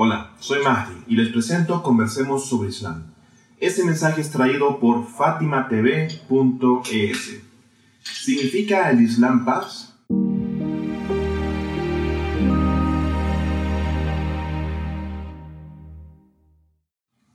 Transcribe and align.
Hola, 0.00 0.30
soy 0.38 0.62
Mahdi 0.62 0.94
y 1.08 1.16
les 1.16 1.30
presento 1.30 1.82
Conversemos 1.82 2.48
sobre 2.48 2.68
Islam. 2.68 3.02
Este 3.58 3.82
mensaje 3.84 4.20
es 4.20 4.30
traído 4.30 4.78
por 4.78 5.04
fatimatv.es. 5.04 6.22
¿Significa 8.04 8.90
el 8.92 9.02
Islam 9.02 9.44
paz? 9.44 9.98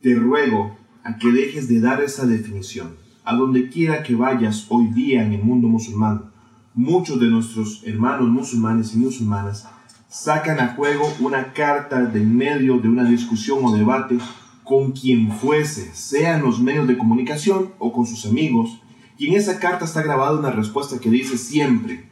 Te 0.00 0.14
ruego 0.14 0.74
a 1.02 1.18
que 1.18 1.32
dejes 1.32 1.68
de 1.68 1.82
dar 1.82 2.02
esa 2.02 2.24
definición. 2.24 2.96
A 3.26 3.36
donde 3.36 3.68
quiera 3.68 4.02
que 4.02 4.14
vayas 4.14 4.68
hoy 4.70 4.86
día 4.86 5.22
en 5.22 5.34
el 5.34 5.42
mundo 5.42 5.68
musulmán, 5.68 6.30
muchos 6.72 7.20
de 7.20 7.26
nuestros 7.26 7.82
hermanos 7.84 8.30
musulmanes 8.30 8.94
y 8.94 8.96
musulmanas 9.00 9.68
sacan 10.14 10.60
a 10.60 10.74
juego 10.76 11.12
una 11.18 11.52
carta 11.52 12.02
de 12.02 12.20
medio 12.20 12.78
de 12.78 12.88
una 12.88 13.02
discusión 13.02 13.58
o 13.64 13.76
debate 13.76 14.16
con 14.62 14.92
quien 14.92 15.32
fuese, 15.32 15.92
sea 15.92 16.36
en 16.36 16.42
los 16.42 16.60
medios 16.60 16.86
de 16.86 16.96
comunicación 16.96 17.72
o 17.80 17.92
con 17.92 18.06
sus 18.06 18.24
amigos, 18.24 18.80
y 19.18 19.26
en 19.26 19.34
esa 19.34 19.58
carta 19.58 19.84
está 19.84 20.02
grabada 20.02 20.38
una 20.38 20.52
respuesta 20.52 21.00
que 21.00 21.10
dice 21.10 21.36
siempre 21.36 22.08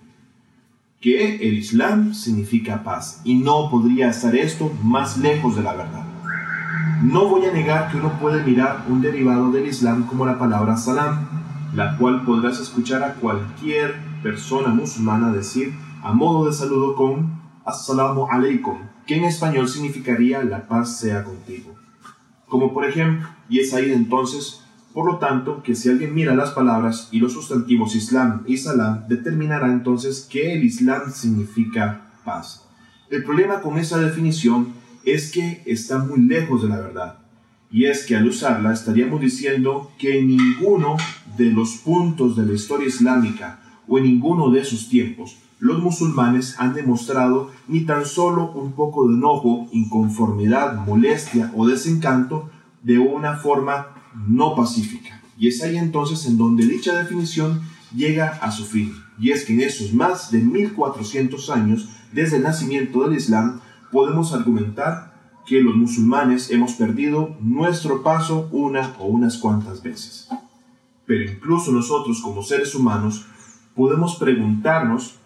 que 1.01 1.37
el 1.37 1.55
Islam 1.55 2.12
significa 2.12 2.83
paz, 2.83 3.20
y 3.23 3.37
no 3.37 3.70
podría 3.70 4.09
estar 4.09 4.34
esto 4.34 4.73
más 4.82 5.16
lejos 5.19 5.55
de 5.55 5.62
la 5.62 5.74
verdad. 5.74 6.05
No 7.05 7.29
voy 7.29 7.46
a 7.46 7.52
negar 7.52 7.88
que 7.88 7.98
uno 7.98 8.19
puede 8.19 8.43
mirar 8.43 8.84
un 8.88 9.01
derivado 9.01 9.52
del 9.52 9.66
Islam 9.66 10.09
como 10.09 10.27
la 10.27 10.41
palabra 10.41 10.77
salam, 10.77 11.29
la 11.73 11.96
cual 11.96 12.24
podrás 12.24 12.59
escuchar 12.59 13.05
a 13.05 13.15
cualquier 13.15 13.95
persona 14.24 14.69
musulmana 14.69 15.32
decir 15.32 15.73
a 16.02 16.12
modo 16.12 16.46
de 16.46 16.52
saludo 16.52 16.96
con 16.96 17.41
Assalamu 17.65 18.27
alaikum, 18.29 18.79
que 19.07 19.15
en 19.15 19.25
español 19.25 19.69
significaría 19.69 20.43
la 20.43 20.66
paz 20.66 20.98
sea 20.98 21.23
contigo. 21.23 21.77
Como 22.48 22.75
por 22.75 22.85
ejemplo, 22.85 23.29
y 23.48 23.61
es 23.61 23.73
ahí 23.73 23.93
entonces, 23.93 24.63
por 24.93 25.07
lo 25.07 25.19
tanto, 25.19 25.63
que 25.63 25.77
si 25.77 25.88
alguien 25.88 26.13
mira 26.13 26.35
las 26.35 26.51
palabras 26.51 27.09
y 27.13 27.21
los 27.21 27.35
sustantivos 27.35 27.95
Islam 27.95 28.43
y 28.49 28.57
Salam, 28.57 29.07
determinará 29.07 29.73
entonces 29.73 30.27
que 30.29 30.54
el 30.54 30.65
Islam 30.65 31.13
significa 31.13 32.10
paz. 32.24 32.66
El 33.10 33.23
problema 33.23 33.60
con 33.60 33.79
esa 33.79 33.99
definición 33.99 34.73
es 35.04 35.30
que 35.30 35.63
está 35.65 35.99
muy 35.99 36.21
lejos 36.21 36.63
de 36.63 36.69
la 36.69 36.80
verdad. 36.80 37.19
Y 37.71 37.85
es 37.85 38.04
que 38.04 38.16
al 38.16 38.26
usarla 38.26 38.73
estaríamos 38.73 39.21
diciendo 39.21 39.93
que 39.99 40.19
en 40.19 40.37
ninguno 40.37 40.97
de 41.38 41.47
los 41.47 41.76
puntos 41.76 42.37
de 42.37 42.45
la 42.45 42.54
historia 42.54 42.88
islámica 42.88 43.60
o 43.87 43.99
en 43.99 44.04
ninguno 44.04 44.51
de 44.51 44.65
sus 44.65 44.88
tiempos 44.88 45.37
los 45.63 45.80
musulmanes 45.80 46.57
han 46.59 46.74
demostrado 46.74 47.52
ni 47.68 47.82
tan 47.82 48.05
solo 48.05 48.51
un 48.51 48.73
poco 48.73 49.07
de 49.07 49.15
enojo, 49.15 49.69
inconformidad, 49.71 50.74
molestia 50.85 51.52
o 51.54 51.69
desencanto 51.69 52.51
de 52.82 52.99
una 52.99 53.37
forma 53.37 53.87
no 54.27 54.57
pacífica. 54.57 55.23
Y 55.38 55.46
es 55.46 55.63
ahí 55.63 55.77
entonces 55.77 56.27
en 56.27 56.37
donde 56.37 56.66
dicha 56.66 56.99
definición 56.99 57.60
llega 57.95 58.27
a 58.27 58.51
su 58.51 58.65
fin. 58.65 58.93
Y 59.21 59.30
es 59.30 59.45
que 59.45 59.52
en 59.52 59.60
esos 59.60 59.95
más 59.95 60.32
de 60.32 60.41
1400 60.41 61.49
años 61.51 61.91
desde 62.13 62.38
el 62.38 62.43
nacimiento 62.43 63.04
del 63.04 63.16
Islam 63.16 63.60
podemos 63.93 64.32
argumentar 64.32 65.15
que 65.47 65.60
los 65.60 65.76
musulmanes 65.76 66.50
hemos 66.50 66.72
perdido 66.72 67.37
nuestro 67.41 68.03
paso 68.03 68.49
una 68.50 68.97
o 68.99 69.06
unas 69.06 69.38
cuantas 69.38 69.81
veces. 69.81 70.28
Pero 71.06 71.22
incluso 71.22 71.71
nosotros 71.71 72.21
como 72.21 72.43
seres 72.43 72.75
humanos 72.75 73.26
podemos 73.76 74.16
preguntarnos 74.16 75.22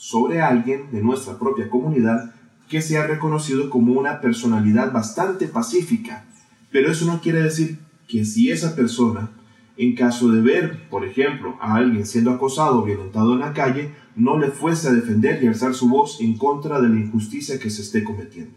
sobre 0.00 0.40
alguien 0.40 0.90
de 0.92 1.02
nuestra 1.02 1.38
propia 1.38 1.68
comunidad 1.68 2.32
que 2.70 2.80
sea 2.80 3.06
reconocido 3.06 3.68
como 3.68 3.92
una 3.92 4.22
personalidad 4.22 4.92
bastante 4.92 5.46
pacífica. 5.46 6.24
Pero 6.72 6.90
eso 6.90 7.04
no 7.04 7.20
quiere 7.20 7.42
decir 7.42 7.78
que 8.08 8.24
si 8.24 8.50
esa 8.50 8.74
persona, 8.74 9.28
en 9.76 9.94
caso 9.94 10.30
de 10.30 10.40
ver, 10.40 10.88
por 10.88 11.04
ejemplo, 11.04 11.58
a 11.60 11.74
alguien 11.74 12.06
siendo 12.06 12.30
acosado 12.30 12.78
o 12.78 12.84
violentado 12.84 13.34
en 13.34 13.40
la 13.40 13.52
calle, 13.52 13.90
no 14.16 14.38
le 14.38 14.50
fuese 14.50 14.88
a 14.88 14.92
defender 14.92 15.44
y 15.44 15.48
alzar 15.48 15.74
su 15.74 15.86
voz 15.86 16.18
en 16.22 16.38
contra 16.38 16.80
de 16.80 16.88
la 16.88 16.96
injusticia 16.96 17.58
que 17.58 17.68
se 17.68 17.82
esté 17.82 18.02
cometiendo. 18.02 18.56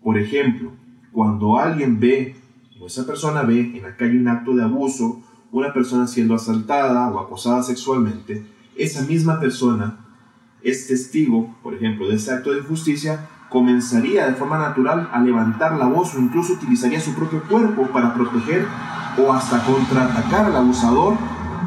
Por 0.00 0.16
ejemplo, 0.16 0.70
cuando 1.10 1.58
alguien 1.58 1.98
ve, 1.98 2.36
o 2.80 2.86
esa 2.86 3.04
persona 3.04 3.42
ve 3.42 3.62
en 3.62 3.82
la 3.82 3.96
calle 3.96 4.16
un 4.16 4.28
acto 4.28 4.54
de 4.54 4.62
abuso, 4.62 5.22
una 5.50 5.72
persona 5.72 6.06
siendo 6.06 6.36
asaltada 6.36 7.10
o 7.10 7.18
acosada 7.18 7.64
sexualmente, 7.64 8.46
esa 8.76 9.02
misma 9.02 9.40
persona 9.40 10.05
es 10.66 10.88
testigo, 10.88 11.54
por 11.62 11.74
ejemplo, 11.74 12.08
de 12.08 12.16
ese 12.16 12.32
acto 12.32 12.50
de 12.50 12.58
injusticia, 12.58 13.28
comenzaría 13.48 14.26
de 14.26 14.34
forma 14.34 14.58
natural 14.58 15.08
a 15.12 15.20
levantar 15.20 15.78
la 15.78 15.86
voz 15.86 16.14
o 16.14 16.18
incluso 16.18 16.54
utilizaría 16.54 17.00
su 17.00 17.14
propio 17.14 17.42
cuerpo 17.44 17.86
para 17.92 18.12
proteger 18.14 18.66
o 19.16 19.32
hasta 19.32 19.64
contraatacar 19.64 20.46
al 20.46 20.56
abusador 20.56 21.16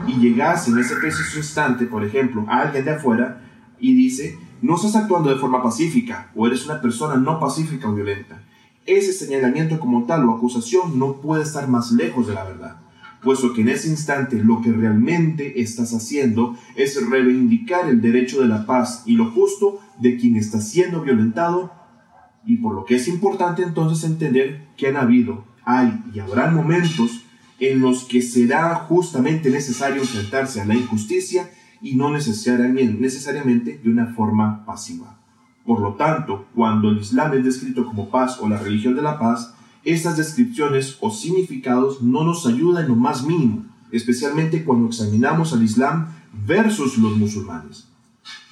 y 0.05 0.19
llegase 0.19 0.71
en 0.71 0.79
ese 0.79 0.95
preciso 0.97 1.37
instante, 1.37 1.85
por 1.85 2.03
ejemplo, 2.03 2.45
a 2.49 2.63
alguien 2.63 2.83
de 2.83 2.91
afuera 2.91 3.41
y 3.79 3.93
dice, 3.93 4.37
no 4.61 4.75
estás 4.75 4.97
actuando 4.97 5.29
de 5.29 5.37
forma 5.37 5.63
pacífica 5.63 6.31
o 6.35 6.45
eres 6.45 6.66
una 6.66 6.81
persona 6.81 7.16
no 7.16 7.39
pacífica 7.39 7.87
o 7.87 7.95
violenta. 7.95 8.43
Ese 8.85 9.13
señalamiento 9.13 9.79
como 9.79 10.05
tal 10.05 10.27
o 10.27 10.35
acusación 10.35 10.99
no 10.99 11.21
puede 11.21 11.43
estar 11.43 11.69
más 11.69 11.91
lejos 11.93 12.27
de 12.27 12.33
la 12.33 12.43
verdad 12.43 12.88
puesto 13.22 13.53
que 13.53 13.62
en 13.62 13.69
ese 13.69 13.90
instante 13.90 14.41
lo 14.44 14.62
que 14.62 14.72
realmente 14.72 15.62
estás 15.62 15.94
haciendo 15.94 16.57
es 16.75 16.97
reivindicar 17.09 17.90
el 17.90 18.02
derecho 18.02 18.41
de 18.41 18.47
la 18.47 18.66
paz 18.66 19.03
y 19.06 19.13
lo 19.13 19.31
justo 19.31 19.80
de 20.00 20.18
quien 20.18 20.35
está 20.35 20.62
siendo 20.62 21.02
violentado, 21.02 21.74
y 22.46 22.58
por 22.58 22.74
lo 22.74 22.85
que 22.85 22.96
es 22.96 23.08
importante 23.08 23.63
entonces 23.63 24.09
entender 24.09 24.68
que 24.78 24.88
han 24.88 24.97
habido, 24.97 25.46
hay 25.66 26.02
y 26.13 26.19
habrá 26.19 26.50
momentos 26.50 27.25
en 27.59 27.81
los 27.81 28.06
que 28.06 28.22
será 28.22 28.74
justamente 28.75 29.50
necesario 29.50 30.02
enfrentarse 30.02 30.62
a 30.62 30.66
la 30.66 30.75
injusticia 30.75 31.50
y 31.81 31.96
no 31.96 32.12
necesariamente, 32.12 33.79
de 33.84 33.90
una 33.90 34.08
forma 34.13 34.66
pasiva. 34.66 35.19
Por 35.66 35.81
lo 35.81 35.96
tanto, 35.96 36.47
cuando 36.56 36.90
el 36.90 37.00
Islam 37.00 37.34
es 37.34 37.44
descrito 37.44 37.85
como 37.85 38.09
paz 38.09 38.40
o 38.41 38.50
la 38.50 38.58
religión 38.58 38.96
de 38.96 39.02
la 39.02 39.19
paz, 39.19 39.53
estas 39.84 40.17
descripciones 40.17 40.97
o 41.00 41.12
significados 41.12 42.01
no 42.01 42.23
nos 42.23 42.45
ayudan 42.45 42.84
en 42.84 42.90
lo 42.90 42.95
más 42.95 43.23
mínimo, 43.23 43.66
especialmente 43.91 44.63
cuando 44.63 44.88
examinamos 44.88 45.53
al 45.53 45.63
Islam 45.63 46.07
versus 46.45 46.97
los 46.97 47.16
musulmanes. 47.17 47.88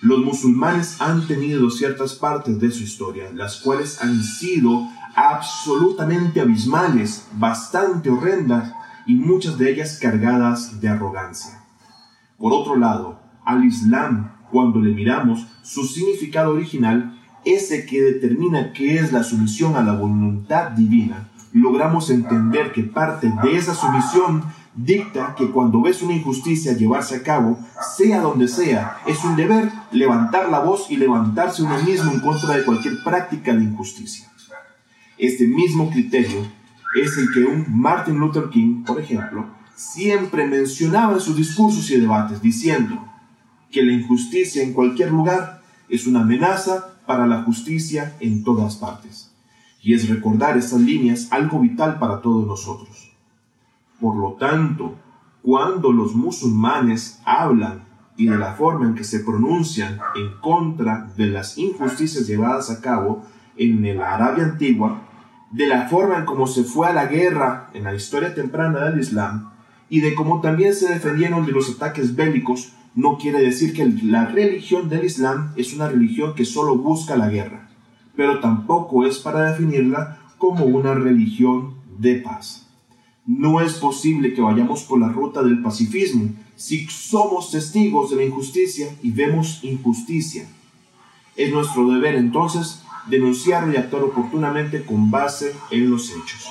Los 0.01 0.19
musulmanes 0.23 1.01
han 1.01 1.27
tenido 1.27 1.69
ciertas 1.69 2.13
partes 2.13 2.59
de 2.59 2.71
su 2.71 2.83
historia, 2.83 3.31
las 3.33 3.57
cuales 3.57 4.01
han 4.01 4.23
sido 4.23 4.87
absolutamente 5.15 6.39
abismales, 6.39 7.27
bastante 7.33 8.09
horrendas 8.09 8.71
y 9.07 9.15
muchas 9.15 9.57
de 9.57 9.71
ellas 9.71 9.97
cargadas 9.99 10.79
de 10.79 10.89
arrogancia. 10.89 11.63
Por 12.37 12.53
otro 12.53 12.75
lado, 12.75 13.19
al 13.43 13.65
Islam, 13.65 14.31
cuando 14.51 14.79
le 14.79 14.93
miramos, 14.93 15.47
su 15.63 15.83
significado 15.85 16.51
original 16.51 17.16
ese 17.53 17.85
que 17.85 18.01
determina 18.01 18.73
qué 18.73 18.95
es 18.95 19.11
la 19.11 19.23
sumisión 19.23 19.75
a 19.75 19.83
la 19.83 19.93
voluntad 19.93 20.71
divina, 20.71 21.29
logramos 21.53 22.09
entender 22.09 22.71
que 22.71 22.83
parte 22.83 23.31
de 23.43 23.57
esa 23.57 23.73
sumisión 23.73 24.43
dicta 24.75 25.33
que 25.35 25.49
cuando 25.49 25.81
ves 25.81 26.01
una 26.01 26.13
injusticia 26.13 26.73
llevarse 26.73 27.15
a 27.15 27.23
cabo, 27.23 27.57
sea 27.95 28.21
donde 28.21 28.47
sea, 28.47 28.97
es 29.07 29.23
un 29.23 29.35
deber 29.35 29.71
levantar 29.91 30.49
la 30.49 30.59
voz 30.59 30.91
y 30.91 30.97
levantarse 30.97 31.63
uno 31.63 31.81
mismo 31.81 32.11
en 32.11 32.19
contra 32.19 32.55
de 32.55 32.63
cualquier 32.63 33.03
práctica 33.03 33.53
de 33.53 33.63
injusticia. 33.63 34.29
Este 35.17 35.47
mismo 35.47 35.89
criterio 35.89 36.45
es 36.95 37.17
el 37.17 37.33
que 37.33 37.43
un 37.45 37.65
Martin 37.69 38.19
Luther 38.19 38.49
King, 38.49 38.83
por 38.83 38.99
ejemplo, 38.99 39.47
siempre 39.75 40.45
mencionaba 40.47 41.13
en 41.13 41.19
sus 41.19 41.35
discursos 41.35 41.89
y 41.89 41.99
debates, 41.99 42.41
diciendo 42.41 43.03
que 43.71 43.83
la 43.83 43.93
injusticia 43.93 44.61
en 44.61 44.73
cualquier 44.73 45.11
lugar 45.11 45.61
es 45.89 46.05
una 46.05 46.21
amenaza 46.21 46.96
para 47.07 47.25
la 47.25 47.43
justicia 47.43 48.15
en 48.19 48.43
todas 48.43 48.75
partes. 48.75 49.33
Y 49.81 49.93
es 49.93 50.07
recordar 50.09 50.57
estas 50.57 50.81
líneas 50.81 51.29
algo 51.31 51.59
vital 51.59 51.97
para 51.97 52.21
todos 52.21 52.45
nosotros. 52.45 53.11
Por 53.99 54.15
lo 54.15 54.33
tanto, 54.33 54.95
cuando 55.41 55.91
los 55.91 56.13
musulmanes 56.13 57.21
hablan 57.25 57.85
y 58.17 58.27
de 58.27 58.37
la 58.37 58.53
forma 58.53 58.85
en 58.85 58.95
que 58.95 59.03
se 59.03 59.21
pronuncian 59.21 59.99
en 60.15 60.39
contra 60.41 61.09
de 61.15 61.27
las 61.27 61.57
injusticias 61.57 62.27
llevadas 62.27 62.69
a 62.69 62.81
cabo 62.81 63.23
en 63.55 63.97
la 63.97 64.13
Arabia 64.13 64.43
antigua, 64.43 65.01
de 65.51 65.67
la 65.67 65.87
forma 65.87 66.17
en 66.17 66.25
cómo 66.25 66.45
se 66.45 66.63
fue 66.63 66.87
a 66.87 66.93
la 66.93 67.05
guerra 67.05 67.69
en 67.73 67.85
la 67.85 67.95
historia 67.95 68.35
temprana 68.35 68.85
del 68.85 68.99
Islam 68.99 69.56
y 69.89 70.01
de 70.01 70.15
cómo 70.15 70.41
también 70.41 70.73
se 70.73 70.89
defendieron 70.89 71.45
de 71.45 71.51
los 71.51 71.69
ataques 71.69 72.15
bélicos 72.15 72.73
no 72.97 73.19
quiere 73.19 73.41
decir 73.41 73.73
que 73.73 73.85
la 73.85 74.25
religión 74.25 74.89
del 74.89 75.05
Islam 75.05 75.53
es 75.55 75.73
una 75.73 75.87
religión 75.87 76.33
que 76.33 76.45
solo 76.45 76.75
busca 76.77 77.15
la 77.15 77.29
guerra, 77.29 77.69
pero 78.15 78.39
tampoco 78.39 79.05
es 79.05 79.19
para 79.19 79.51
definirla 79.51 80.17
como 80.39 80.65
una 80.65 80.95
religión 80.95 81.75
de 81.99 82.15
paz. 82.15 82.67
No 83.27 83.61
es 83.61 83.73
posible 83.73 84.33
que 84.33 84.41
vayamos 84.41 84.83
por 84.83 84.99
la 84.99 85.09
ruta 85.09 85.43
del 85.43 85.61
pacifismo 85.61 86.33
si 86.55 86.87
somos 86.87 87.51
testigos 87.51 88.09
de 88.09 88.15
la 88.15 88.23
injusticia 88.23 88.87
y 89.03 89.11
vemos 89.11 89.63
injusticia. 89.63 90.47
Es 91.35 91.53
nuestro 91.53 91.87
deber 91.87 92.15
entonces 92.15 92.81
denunciarlo 93.07 93.73
y 93.73 93.77
actuar 93.77 94.05
oportunamente 94.05 94.83
con 94.83 95.11
base 95.11 95.53
en 95.69 95.91
los 95.91 96.09
hechos. 96.09 96.47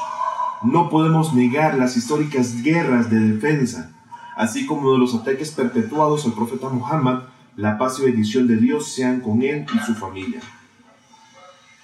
No 0.62 0.88
podemos 0.88 1.35
negar 1.35 1.76
las 1.76 1.97
históricas 1.97 2.62
guerras 2.62 3.11
de 3.11 3.20
defensa, 3.20 3.93
así 4.37 4.67
como 4.67 4.93
de 4.93 4.99
los 4.99 5.14
ataques 5.14 5.50
perpetuados 5.50 6.25
al 6.25 6.32
profeta 6.32 6.69
Muhammad, 6.69 7.25
la 7.56 7.79
paz 7.79 7.99
y 7.99 8.05
bendición 8.05 8.47
de 8.47 8.56
Dios 8.56 8.93
sean 8.93 9.20
con 9.20 9.43
él 9.43 9.67
y 9.75 9.79
su 9.87 9.94
familia. 9.94 10.41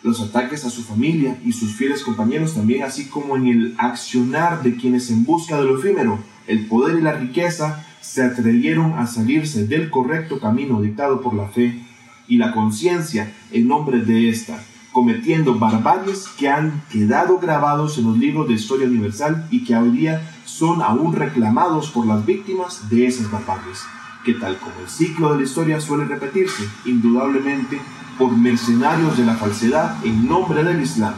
Los 0.03 0.21
ataques 0.21 0.65
a 0.65 0.71
su 0.71 0.83
familia 0.83 1.39
y 1.45 1.53
sus 1.53 1.75
fieles 1.75 2.03
compañeros 2.03 2.55
también, 2.55 2.83
así 2.83 3.07
como 3.07 3.37
en 3.37 3.47
el 3.47 3.75
accionar 3.79 4.63
de 4.63 4.77
quienes 4.77 5.11
en 5.11 5.25
busca 5.25 5.59
de 5.59 5.65
lo 5.65 5.79
efímero, 5.79 6.19
el 6.47 6.67
poder 6.67 6.99
y 6.99 7.03
la 7.03 7.13
riqueza, 7.13 7.87
se 8.01 8.23
atrevieron 8.23 8.95
a 8.95 9.07
salirse 9.07 9.67
del 9.67 9.91
correcto 9.91 10.41
camino 10.41 10.83
dictado 10.83 11.21
por 11.21 11.35
la 11.35 11.47
fe 11.47 11.81
y 12.27 12.37
la 12.37 12.53
conciencia 12.53 13.33
en 13.53 13.69
nombre 13.69 14.01
de 14.01 14.29
esta, 14.29 14.63
cometiendo 14.93 15.59
barbaries 15.59 16.29
que 16.39 16.49
han 16.49 16.83
quedado 16.91 17.39
grabados 17.39 17.99
en 17.99 18.05
los 18.05 18.19
libros 18.19 18.47
de 18.47 18.55
historia 18.55 18.87
universal 18.87 19.49
y 19.51 19.65
que 19.65 19.75
hoy 19.75 19.91
día 19.91 20.31
son 20.45 20.83
aún 20.83 21.15
reclamados 21.15 21.91
por 21.91 22.07
las 22.07 22.25
víctimas 22.25 22.89
de 22.91 23.07
esas 23.07 23.31
barbaries, 23.31 23.81
que 24.25 24.35
tal 24.35 24.59
como 24.59 24.81
el 24.81 24.89
ciclo 24.89 25.33
de 25.33 25.39
la 25.39 25.45
historia 25.45 25.81
suele 25.81 26.05
repetirse, 26.05 26.65
indudablemente 26.85 27.81
por 28.19 28.37
mercenarios 28.37 29.17
de 29.17 29.25
la 29.25 29.35
falsedad 29.35 30.05
en 30.05 30.29
nombre 30.29 30.63
del 30.63 30.83
Islam, 30.83 31.15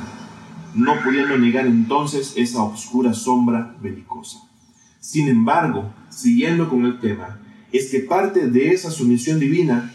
no 0.74 0.94
pudiendo 1.02 1.36
negar 1.36 1.66
entonces 1.66 2.34
esa 2.36 2.62
oscura 2.62 3.12
sombra 3.12 3.76
belicosa. 3.82 4.38
Sin 5.00 5.28
embargo, 5.28 5.92
siguiendo 6.08 6.68
con 6.68 6.84
el 6.86 7.00
tema, 7.00 7.40
es 7.72 7.90
que 7.90 8.00
parte 8.00 8.48
de 8.48 8.72
esa 8.72 8.90
sumisión 8.90 9.40
divina 9.40 9.92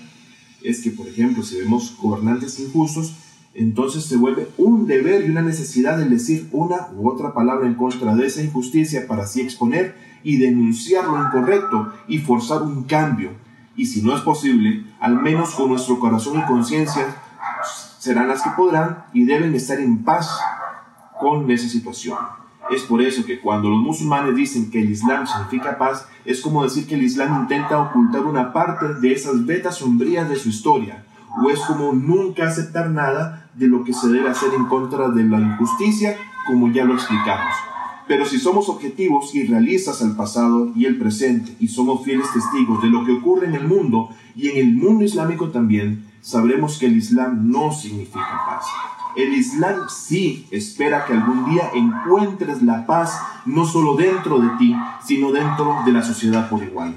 es 0.62 0.81
que, 0.81 0.92
por 0.92 1.08
ejemplo, 1.08 1.44
si 1.44 1.58
vemos 1.58 1.96
gobernantes 1.98 2.60
injustos, 2.60 3.14
entonces 3.54 4.06
se 4.06 4.18
vuelve 4.18 4.48
un 4.57 4.86
deber 4.86 5.25
y 5.25 5.31
una 5.31 5.42
necesidad 5.42 5.98
de 5.98 6.06
decir 6.06 6.48
una 6.51 6.90
u 6.96 7.10
otra 7.10 7.34
palabra 7.34 7.68
en 7.68 7.75
contra 7.75 8.16
de 8.16 8.28
esa 8.28 8.42
injusticia 8.44 9.07
para 9.07 9.24
así 9.24 9.42
exponer 9.42 9.96
y 10.24 10.38
denunciar 10.38 11.06
lo 11.06 11.24
incorrecto 11.24 11.92
y 12.07 12.19
forzar 12.19 12.62
un 12.62 12.84
cambio. 12.84 13.31
Y 13.75 13.86
si 13.86 14.01
no 14.01 14.16
es 14.16 14.22
posible, 14.22 14.86
al 15.00 15.22
menos 15.22 15.56
con 15.56 15.69
nuestro 15.69 16.00
corazón 16.00 16.40
y 16.40 16.46
conciencia 16.46 17.06
serán 17.98 18.28
las 18.28 18.42
que 18.42 18.51
podrán 18.51 19.06
y 19.13 19.25
deben 19.25 19.54
estar 19.56 19.80
en 19.80 20.04
paz 20.04 20.40
con 21.19 21.50
esa 21.50 21.68
situación. 21.68 22.18
Es 22.69 22.84
por 22.84 23.02
eso 23.02 23.25
que 23.25 23.40
cuando 23.40 23.69
los 23.69 23.80
musulmanes 23.80 24.36
dicen 24.36 24.69
que 24.69 24.81
el 24.81 24.92
Islam 24.92 25.25
significa 25.25 25.78
paz, 25.78 26.07
es 26.24 26.40
como 26.42 26.63
decir 26.63 26.88
que 26.88 26.95
el 26.95 27.04
Islam 27.04 27.42
intenta 27.42 27.80
ocultar 27.80 28.25
una 28.25 28.54
parte 28.54 28.94
de 28.95 29.12
esas 29.12 29.45
vetas 29.45 29.78
sombrías 29.78 30.30
de 30.30 30.36
su 30.36 30.50
historia, 30.50 31.04
o 31.44 31.50
es 31.50 31.60
como 31.62 31.94
nunca 31.94 32.48
aceptar 32.48 32.90
nada 32.90 33.50
de 33.56 33.68
lo 33.68 33.84
que 33.84 33.94
se 33.94 34.10
debe 34.10 34.30
hacer 34.30 34.54
en 34.54 34.66
contra 34.66 35.10
de 35.10 35.24
la 35.24 35.40
injusticia, 35.40 36.16
como 36.48 36.72
ya 36.72 36.86
lo 36.86 36.96
explicamos. 36.96 37.54
Pero 38.08 38.26
si 38.26 38.40
somos 38.40 38.70
objetivos 38.70 39.36
y 39.36 39.46
realistas 39.46 40.02
al 40.02 40.16
pasado 40.16 40.72
y 40.76 40.86
el 40.86 40.98
presente 40.98 41.56
y 41.60 41.68
somos 41.68 42.04
fieles 42.04 42.26
testigos 42.34 42.82
de 42.82 42.90
lo 42.90 43.06
que 43.06 43.12
ocurre 43.12 43.48
en 43.48 43.54
el 43.54 43.68
mundo 43.68 44.10
y 44.36 44.50
en 44.50 44.58
el 44.58 44.76
mundo 44.76 45.04
islámico 45.04 45.50
también, 45.50 46.06
sabremos 46.22 46.80
que 46.80 46.88
el 46.88 46.98
Islam 46.98 47.52
no 47.52 47.72
significa 47.72 48.42
paz. 48.48 48.66
El 49.16 49.34
Islam 49.34 49.82
sí 49.90 50.48
espera 50.50 51.06
que 51.06 51.14
algún 51.14 51.46
día 51.46 51.70
encuentres 51.76 52.62
la 52.64 52.86
paz 52.86 53.20
no 53.46 53.66
solo 53.66 53.96
dentro 53.96 54.40
de 54.40 54.50
ti, 54.58 54.76
sino 55.04 55.32
dentro 55.32 55.78
de 55.86 55.92
la 55.92 56.02
sociedad 56.02 56.50
por 56.50 56.64
igual. 56.64 56.96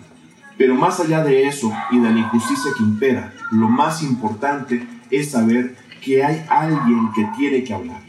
Pero 0.63 0.77
más 0.77 1.01
allá 1.01 1.25
de 1.25 1.49
eso 1.49 1.73
y 1.91 1.99
de 1.99 2.09
la 2.09 2.21
injusticia 2.21 2.71
que 2.77 2.85
impera, 2.85 3.33
lo 3.51 3.69
más 3.69 4.01
importante 4.01 4.87
es 5.11 5.33
saber 5.33 5.75
que 6.01 6.23
hay 6.23 6.47
alguien 6.49 7.11
que 7.13 7.29
tiene 7.37 7.65
que 7.65 7.75
hablar. 7.75 8.01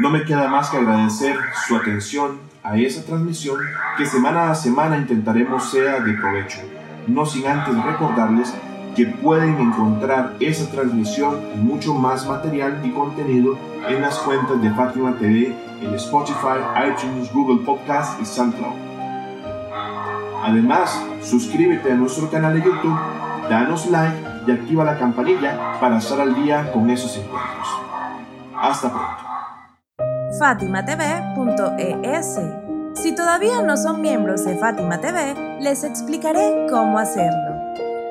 No 0.00 0.10
me 0.10 0.24
queda 0.24 0.48
más 0.48 0.70
que 0.70 0.78
agradecer 0.78 1.38
su 1.68 1.76
atención 1.76 2.40
a 2.64 2.76
esa 2.76 3.06
transmisión 3.06 3.60
que 3.96 4.04
semana 4.04 4.50
a 4.50 4.56
semana 4.56 4.98
intentaremos 4.98 5.70
sea 5.70 6.00
de 6.00 6.12
provecho, 6.14 6.58
no 7.06 7.24
sin 7.24 7.46
antes 7.46 7.72
recordarles 7.84 8.52
que 8.96 9.06
pueden 9.06 9.60
encontrar 9.60 10.32
esa 10.40 10.68
transmisión 10.70 11.38
y 11.54 11.58
mucho 11.58 11.94
más 11.94 12.26
material 12.26 12.80
y 12.82 12.90
contenido 12.90 13.58
en 13.88 14.00
las 14.00 14.18
cuentas 14.18 14.60
de 14.60 14.70
Fátima 14.70 15.16
TV 15.18 15.54
en 15.82 15.94
Spotify, 15.94 16.58
iTunes, 16.88 17.32
Google 17.32 17.64
Podcast 17.64 18.20
y 18.20 18.24
SoundCloud. 18.24 18.74
Además, 20.42 21.02
suscríbete 21.22 21.92
a 21.92 21.94
nuestro 21.94 22.30
canal 22.30 22.54
de 22.54 22.64
YouTube, 22.64 22.98
danos 23.50 23.86
like 23.90 24.16
y 24.46 24.52
activa 24.52 24.84
la 24.84 24.98
campanilla 24.98 25.78
para 25.78 25.98
estar 25.98 26.20
al 26.20 26.34
día 26.34 26.72
con 26.72 26.88
esos 26.88 27.16
encuentros. 27.16 27.68
Hasta 28.56 28.90
pronto 28.90 29.26
fatimatv.es. 30.38 32.40
Si 32.94 33.14
todavía 33.14 33.62
no 33.62 33.76
son 33.76 34.00
miembros 34.00 34.44
de 34.44 34.56
Fátima 34.56 35.00
TV, 35.00 35.58
les 35.60 35.84
explicaré 35.84 36.66
cómo 36.70 36.98
hacerlo. 36.98 37.55